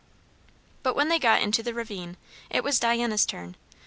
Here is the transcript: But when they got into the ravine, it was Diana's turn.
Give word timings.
But 0.81 0.95
when 0.95 1.09
they 1.09 1.19
got 1.19 1.43
into 1.43 1.61
the 1.61 1.75
ravine, 1.75 2.17
it 2.49 2.63
was 2.63 2.79
Diana's 2.79 3.23
turn. 3.23 3.55